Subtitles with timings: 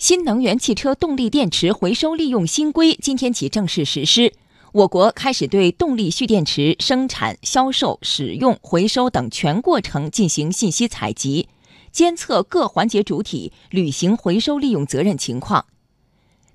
[0.00, 4.32] 新能源汽车动力电池回收利用新规今天起正式实施。
[4.72, 11.50] 我国开始对动力蓄电池生产、销售、使用、回收等全过程进行信息采集，
[11.92, 15.66] 监测各环节主体履行回收利用责任情况。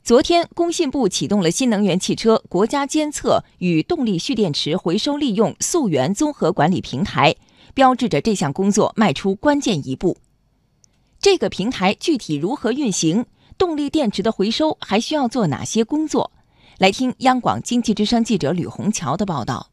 [0.04, 7.36] 昨天，工信部启动了新能源汽车国家监测与动力蓄电池回收利用溯源综合管理平台，
[7.76, 10.18] 标志着这项工作迈出关键一步。
[11.20, 13.26] 这个平台具体如何运行？
[13.58, 16.32] 动力电池的回收还需要做哪些工作？
[16.78, 19.72] 来听央广经济之声记者吕红桥的报道。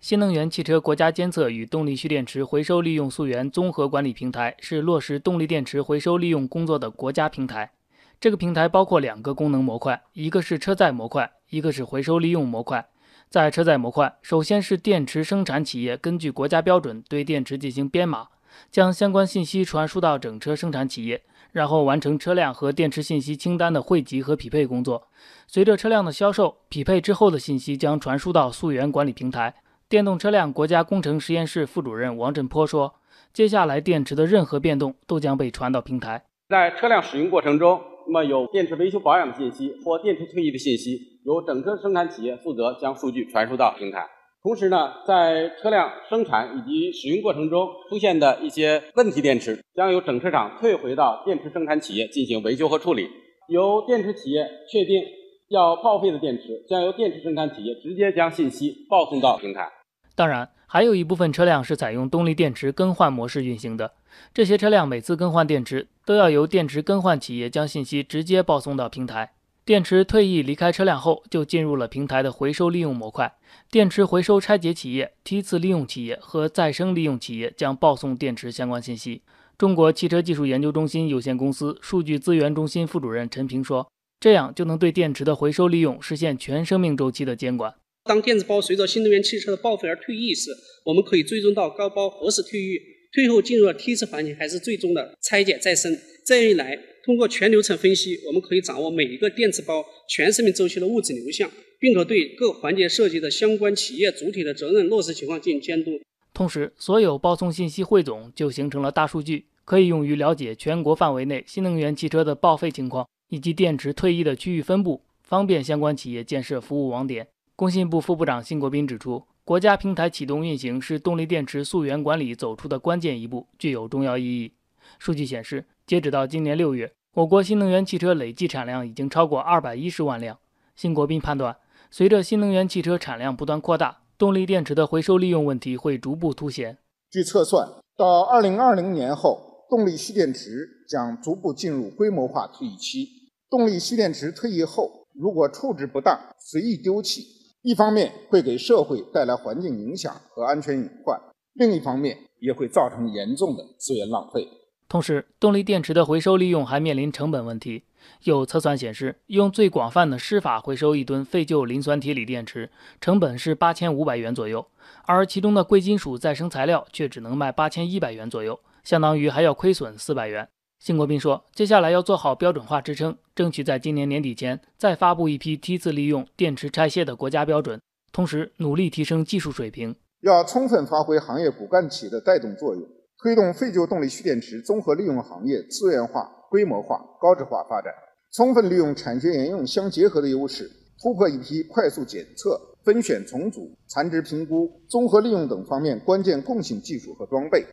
[0.00, 7.72] 新能源汽车国家监测与动力蓄电池回收利用溯源综合管理平台是落实动力电池回收利用工作的国家平台。
[8.20, 12.88] 这个平台包括两个功能模块，一个是车载模块，一个是回收利用模块。
[13.28, 18.28] 在车载模块，首先是电池生产企业根据国家标准对电池进行编码，
[18.70, 21.22] 将相关信息传输到整车生产企业。
[21.52, 25.06] 然后完成车辆和电池信息清单的汇集和匹配工作。
[25.46, 29.54] 随着车辆的销售，匹配之后的信息将传输到溯源管理平台。
[29.88, 32.94] 电动车辆国家工程实验室副主任王振波说
[33.34, 36.24] ：“接下来电池的任何变动都将被传到平台。
[36.48, 44.06] 在车辆使用过程中，那么有电池维修保养的信息或电池退役的信息，由整车生产企业负责将数据传输到平台。”
[44.42, 53.08] 同时呢，在车辆生产以及使用过程中出现的一些问题电池，将由整车厂退回到电池生产企业进行维修和处理。
[53.46, 55.00] 由电池企业确定
[55.48, 59.68] 要报废的电池，将由电池生产企业直接将信息报送到平台。
[60.16, 63.92] 当然，还有一部分车辆是采用动力电池更换模式运行的，
[64.34, 69.34] 这些车辆每次更换电池都要由电池更换企业将信息直接报送到平台。
[69.64, 73.32] 电池退役离开车辆后，就进入了平台的回收利用模块。
[73.70, 79.22] 电池回收拆解企业、梯次利用企业和再生利用企业将报送电池相关信息。
[79.56, 83.88] 中国汽车技术研究中心有限公司数据资源中心副主任陈平说
[84.18, 87.72] ：“这样就能对电池的回收利用实现全生命周期的监管。
[88.02, 90.50] 当电子包随着新能源汽车的报废而退役时，
[90.86, 92.80] 我们可以追踪到该包何时退役，
[93.12, 95.96] 退后进入了梯次环节还是最终的拆解再生。
[96.24, 106.00] 这样一来。”通过全流程分析，我们可以掌握每一个电池包全生命周期的物质流向，并可对各环节涉及的相关企业主体的责任落实情况进行监督。
[106.32, 117.26] 同时，所有报送信息汇总就形成了大数据，可以用于了解全国范围内新能源汽车的报废情况以及电池退役的区域分布，方便相关企业建设服务网点。
[117.56, 124.52] 工信部副部长辛国斌指出，国家平台启动运行是动力电池溯源管理走出的关键一步，具有重要意义。
[124.98, 125.66] 数据显示。
[125.84, 130.38] 截止到今年六月，我国新能源汽车累计产量已经超过二百一十万辆。
[130.76, 131.56] 辛国斌判断，
[131.90, 136.78] 随着新能源汽车产量不断扩大，动力电池的回收利用问题会逐步凸显。
[137.10, 143.08] 据测算，到二零二零年后，动力蓄电池将逐步进入规模化退役期。
[143.50, 147.26] 动力蓄电池退役后，如果处置不当、随意丢弃，
[147.62, 151.20] 一方面会给社会带来环境影响和安全隐患，
[151.52, 154.48] 另一方面也会造成严重的资源浪费。
[154.88, 157.84] 同时，动力电池的回收利用还面临成本问题。
[158.24, 162.68] 有测算显示，用最广泛的湿法回收一吨废旧磷酸铁锂电池，
[163.00, 164.66] 成本是八千五百元左右，
[165.06, 170.48] 而其中的贵金属再生材料却只能卖八千一百元左右，相当于还要亏损四百元。
[170.82, 182.82] 辛国斌说，接下来要做好标准化支撑，争取在今年年底前再发布一批梯次利用电池拆卸的国家标准，同时努力提升技术水平，要充分发挥行业骨干企业的带动作用。
[183.16, 187.94] 推动废旧动力蓄电池综合利用行业资源化、规模化、高质化发展，
[188.32, 190.68] 充分利用产学研用相结合的优势，
[191.00, 197.64] 突破一批快速检测、分选重组、残值评估、综合利用等方面关键共性技术和装备，